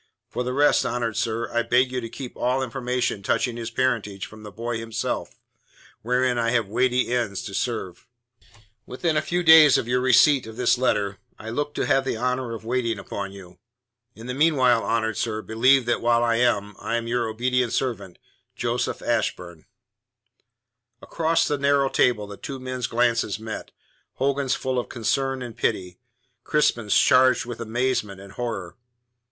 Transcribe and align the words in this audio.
For 0.31 0.41
the 0.43 0.51
rest, 0.51 0.83
honoured 0.83 1.15
sir, 1.15 1.53
I 1.55 1.61
beg 1.61 1.91
you 1.91 2.01
to 2.01 2.09
keep 2.09 2.35
all 2.35 2.63
information 2.63 3.21
touching 3.21 3.55
his 3.55 3.69
parentage 3.69 4.25
from 4.25 4.41
the 4.41 4.49
boy 4.51 4.79
himself, 4.79 5.35
wherein 6.01 6.39
I 6.39 6.49
have 6.49 6.67
weighty 6.67 7.13
ends 7.13 7.43
to 7.43 7.53
serve. 7.53 8.07
Within 8.87 9.15
a 9.15 9.21
few 9.21 9.43
days 9.43 9.77
of 9.77 9.87
your 9.87 9.99
receipt 10.01 10.47
of 10.47 10.57
this 10.57 10.79
letter, 10.79 11.19
I 11.37 11.51
look 11.51 11.75
to 11.75 11.85
have 11.85 12.03
the 12.03 12.17
honour 12.17 12.55
of 12.55 12.65
waiting 12.65 12.97
upon 12.97 13.31
you. 13.31 13.59
In 14.15 14.25
the 14.25 14.33
meanwhile, 14.33 14.81
honoured 14.83 15.17
sir, 15.17 15.43
believe 15.43 15.85
that 15.85 16.01
while 16.01 16.23
I 16.23 16.37
am, 16.37 16.75
I 16.79 16.95
am 16.95 17.05
your 17.05 17.27
obedient 17.27 17.71
servant, 17.71 18.17
JOSEPH 18.55 19.03
ASHBURN 19.03 19.65
Across 21.03 21.47
the 21.47 21.59
narrow 21.59 21.89
table 21.89 22.25
the 22.25 22.37
two 22.37 22.59
men's 22.59 22.87
glances 22.87 23.39
met 23.39 23.69
Hogan's 24.13 24.55
full 24.55 24.79
of 24.79 24.89
concern 24.89 25.43
and 25.43 25.55
pity, 25.55 25.99
Crispin's 26.43 26.97
charged 26.97 27.45
with 27.45 27.61
amazement 27.61 28.19
and 28.19 28.31
horror. 28.31 28.75